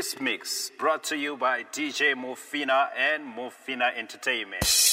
This 0.00 0.18
mix 0.18 0.70
brought 0.78 1.04
to 1.12 1.16
you 1.18 1.36
by 1.36 1.62
DJ 1.62 2.14
Mofina 2.14 2.88
and 2.96 3.22
Mofina 3.36 3.94
Entertainment. 3.94 4.89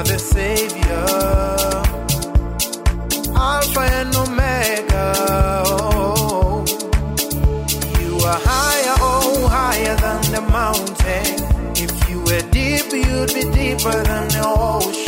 Are 0.00 0.04
the 0.04 0.18
Savior, 0.18 1.04
Alpha 3.36 3.80
and 3.80 4.14
Omega. 4.16 5.12
Oh, 5.66 6.64
you 8.00 8.16
are 8.24 8.40
higher, 8.50 8.96
oh, 9.00 9.46
higher 9.48 9.96
than 9.96 10.22
the 10.32 10.40
mountain. 10.50 11.26
If 11.76 11.92
you 12.08 12.20
were 12.20 12.44
deep, 12.50 12.90
you'd 12.92 13.34
be 13.34 13.44
deeper 13.52 14.02
than 14.04 14.28
the 14.28 14.42
ocean. 14.46 14.99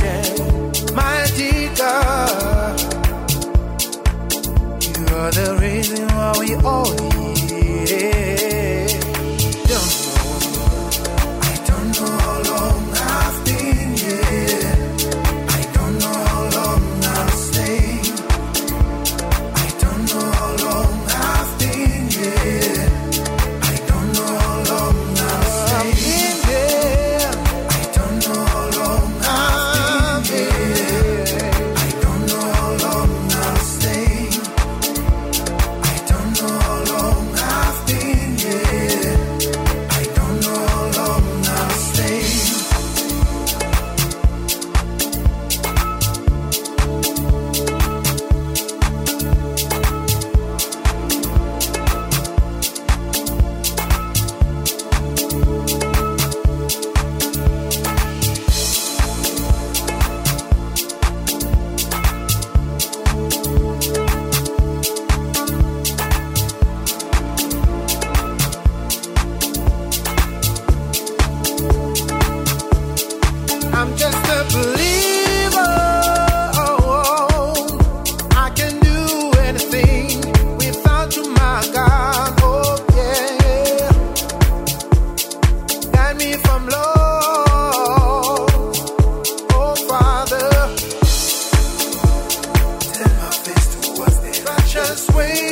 this. 94.95 95.52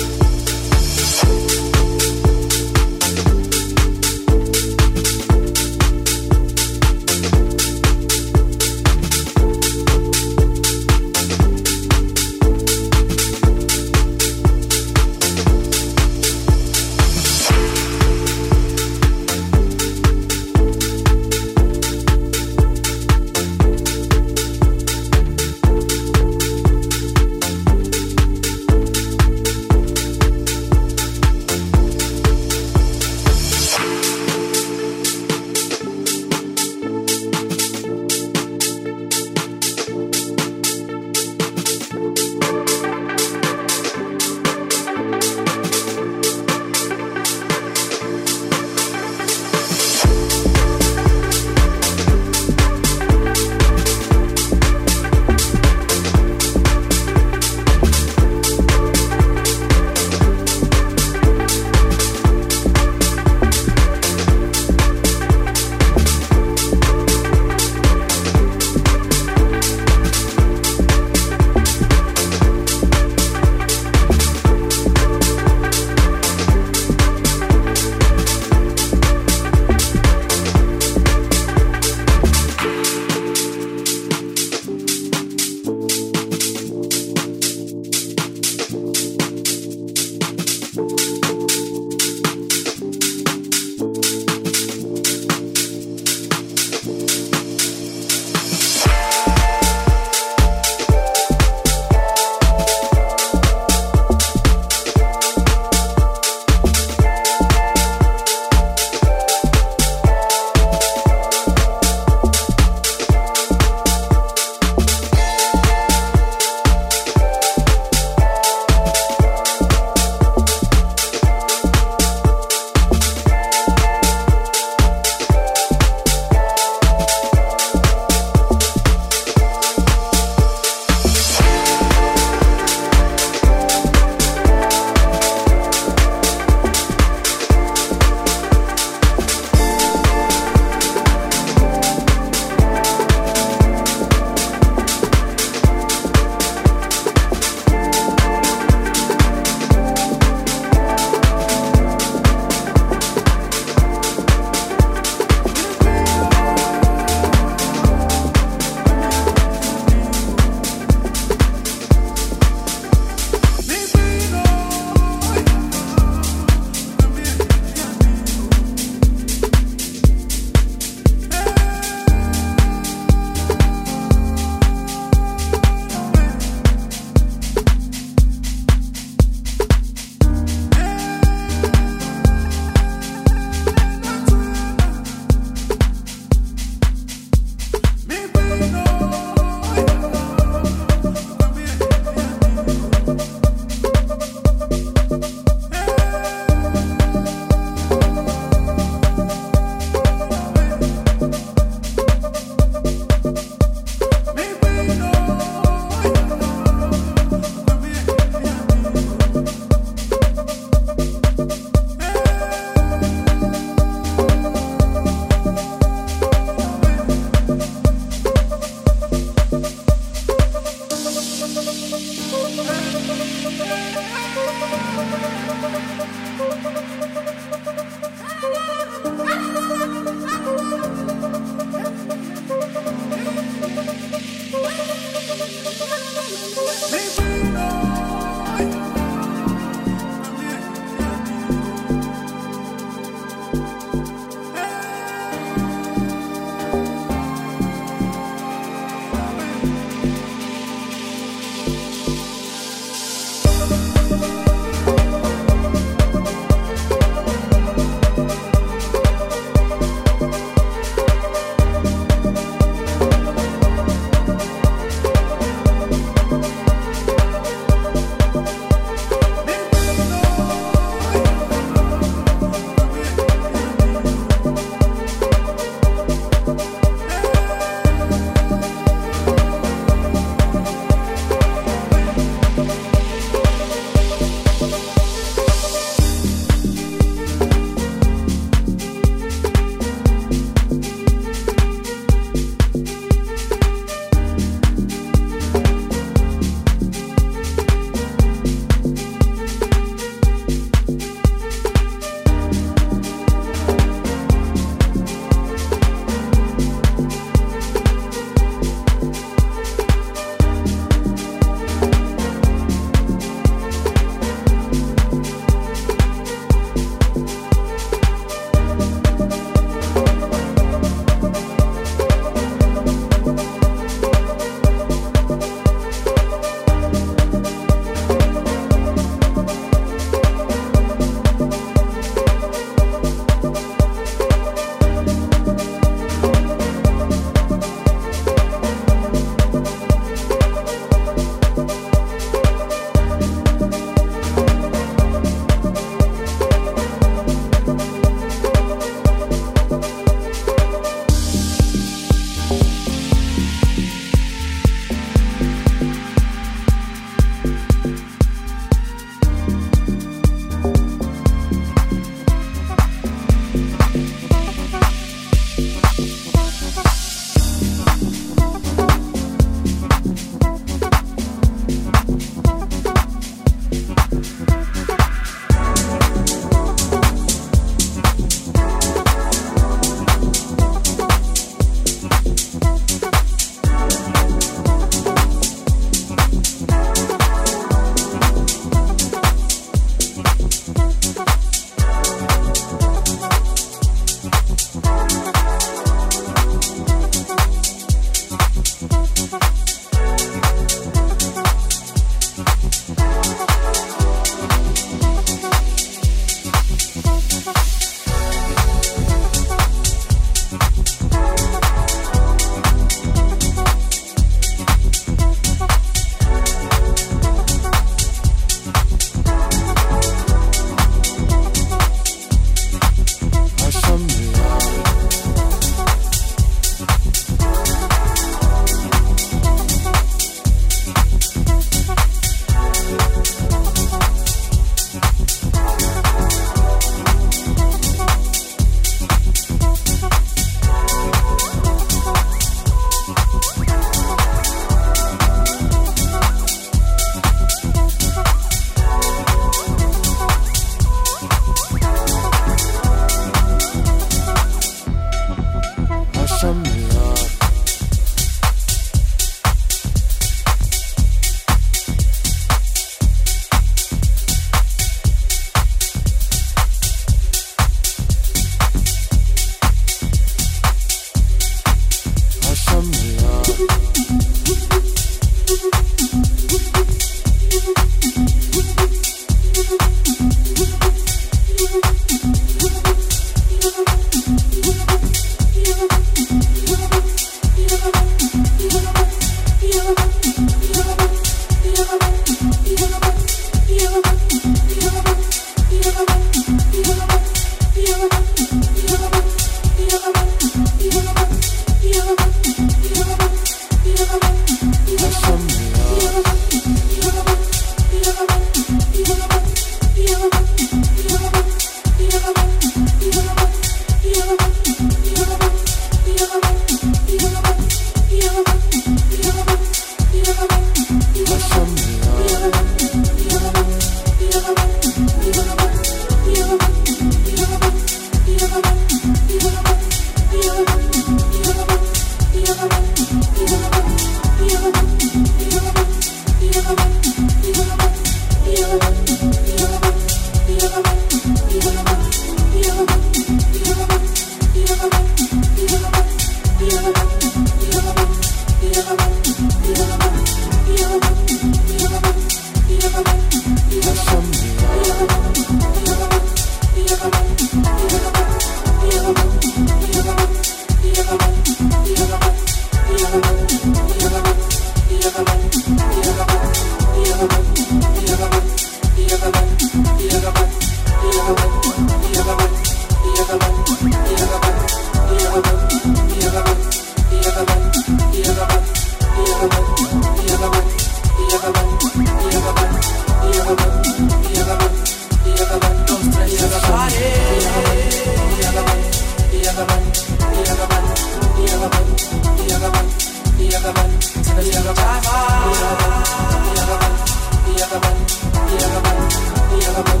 the 597.74 597.80
other 597.80 598.80
one, 598.80 599.08
the 599.50 599.66
other 599.66 599.82
one, 599.82 600.00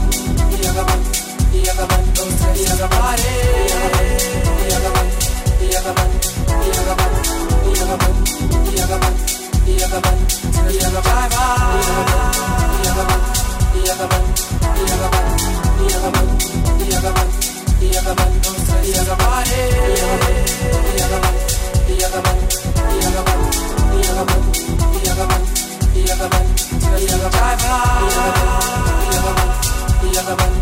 the 0.50 0.68
other 0.68 0.82
one, 24.24 24.42
the 24.92 25.10
other 25.10 25.26
one. 25.26 25.63
The 25.94 26.10
other 26.10 26.26
one, 26.26 26.46
the 26.50 27.06
other 27.14 27.30
one, 27.30 27.54
the 30.02 30.18
other 30.18 30.34
one, 30.34 30.34
the 30.34 30.34
other 30.34 30.34
one. 30.34 30.54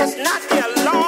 It's 0.00 0.16
not 0.16 0.48
their 0.48 0.84
long. 0.84 1.07